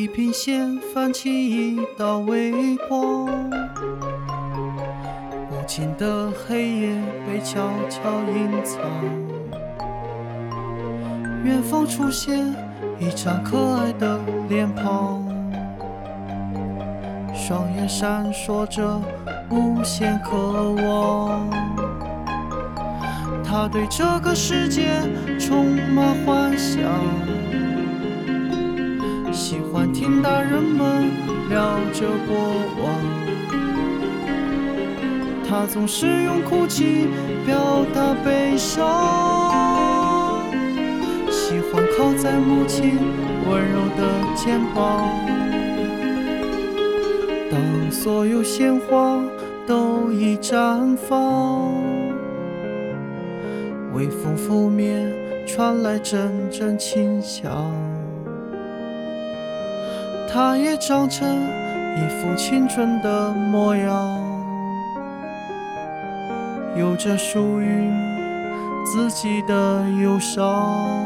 [0.00, 3.26] 地平线泛起一道微光，
[5.50, 8.00] 无尽的黑夜被悄悄
[8.34, 8.80] 隐藏。
[11.44, 12.38] 远方出现
[12.98, 14.18] 一张可爱的
[14.48, 15.22] 脸庞，
[17.34, 18.98] 双眼闪烁着
[19.50, 21.46] 无限渴望。
[23.44, 25.02] 他对这个世界
[25.38, 26.88] 充满幻想，
[29.70, 31.12] 喜欢听大人们
[31.48, 32.36] 聊着过
[32.82, 32.92] 往。
[35.48, 37.06] 他总是用哭泣
[37.46, 40.42] 表达悲伤，
[41.30, 42.98] 喜欢靠在母亲
[43.48, 45.08] 温柔的肩膀。
[47.48, 49.22] 当所有鲜花
[49.68, 51.72] 都已绽放。
[53.94, 55.12] 微风拂面，
[55.46, 57.72] 传来阵阵清香。
[60.32, 61.28] 它也长成
[61.96, 64.16] 一副青春的模样，
[66.76, 67.90] 有着属于
[68.84, 71.04] 自己的忧伤。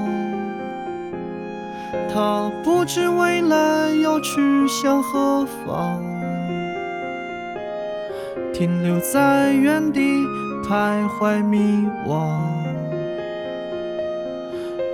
[2.13, 6.03] 它不知未来要去向何方，
[8.53, 10.01] 停留在原地
[10.69, 12.64] 徘徊迷惘。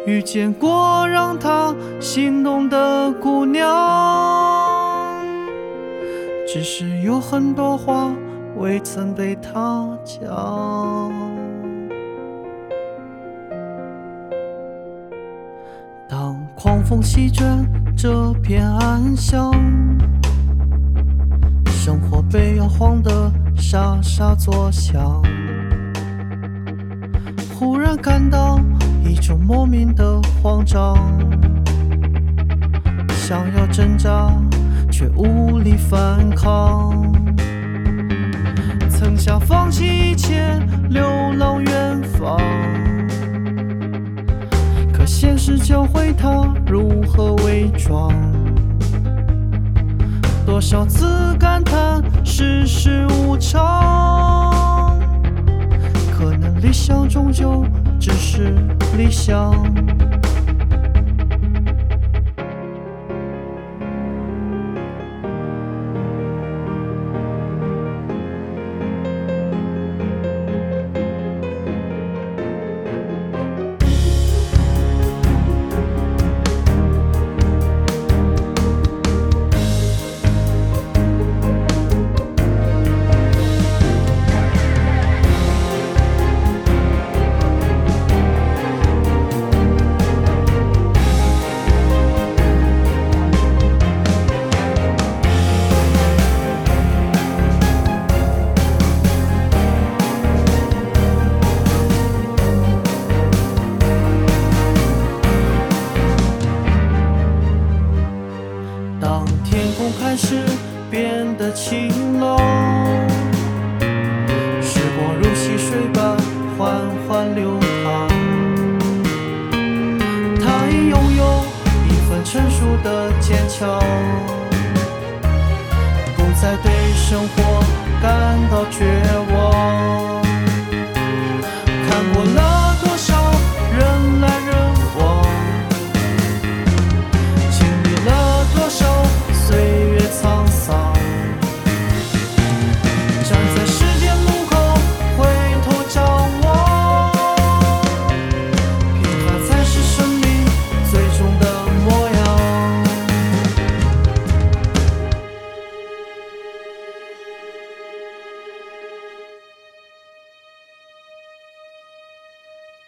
[0.06, 3.68] 遇见过让他心动的姑娘，
[6.48, 8.10] 只是有很多话
[8.56, 11.12] 未曾对她讲。
[16.08, 19.52] 当狂风席卷这片暗巷，
[21.66, 25.22] 生活被摇晃得沙沙作响，
[27.54, 28.58] 忽然感到。
[29.10, 30.96] 一种莫名的慌张，
[33.08, 34.32] 想要挣扎
[34.88, 37.12] 却无力反抗，
[38.88, 40.56] 曾想放弃一切
[40.90, 41.02] 流
[41.36, 42.38] 浪远方，
[44.92, 48.12] 可现实教会他如何伪装。
[50.46, 54.96] 多少次感叹世事无常，
[56.12, 57.66] 可能理想终究。
[58.00, 58.54] 只是
[58.96, 60.09] 理想。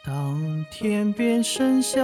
[0.05, 2.01] 当天边剩下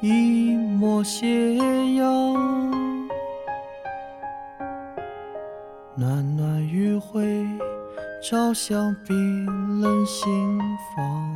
[0.00, 1.46] 一抹斜
[1.94, 2.34] 阳，
[5.94, 7.46] 暖暖余晖
[8.20, 9.46] 照向冰
[9.80, 10.58] 冷心
[10.96, 11.32] 房。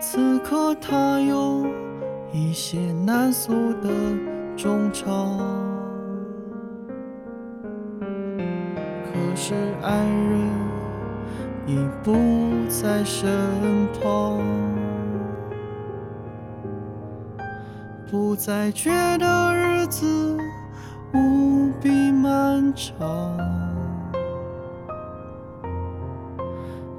[0.00, 1.64] 此刻他有
[2.32, 3.88] 一些难诉的
[4.56, 5.38] 衷肠，
[9.04, 10.79] 可是爱人。
[11.66, 12.14] 已不
[12.68, 13.28] 在身
[14.00, 14.40] 旁，
[18.10, 20.36] 不再觉得日子
[21.14, 23.36] 无比漫长。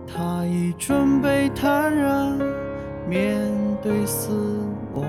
[0.08, 2.38] 他已准备坦然
[3.10, 3.42] 面
[3.82, 4.32] 对死
[4.94, 5.06] 亡。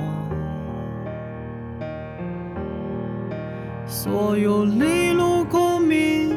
[3.86, 6.36] 所有利禄功名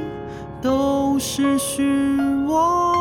[0.61, 2.17] 都是虚
[2.47, 2.94] 妄，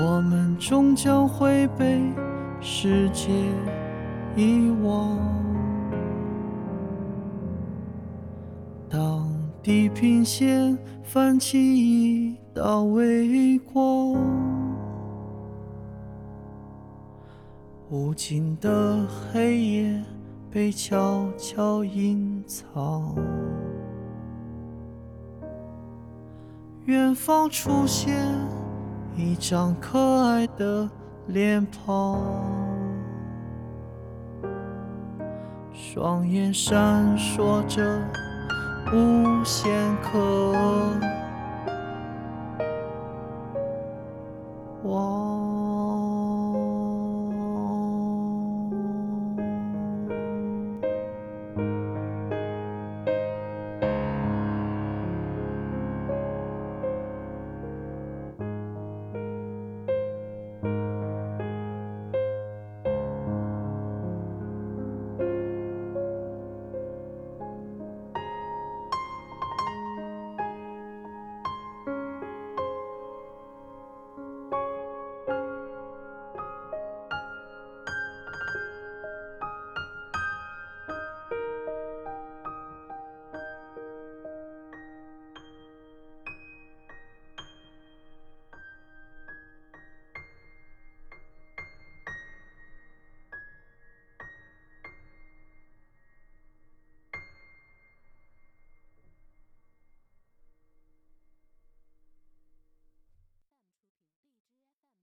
[0.00, 2.00] 我们终将会被
[2.60, 3.32] 世界
[4.36, 5.18] 遗忘。
[8.88, 9.28] 当
[9.60, 14.16] 地平线泛起一道微光，
[17.90, 20.04] 无尽的黑夜。
[20.50, 23.14] 被悄悄隐藏，
[26.86, 28.16] 远方出现
[29.18, 30.88] 一张可爱的
[31.26, 32.22] 脸庞，
[35.72, 38.00] 双眼闪烁着
[38.92, 40.54] 无限渴。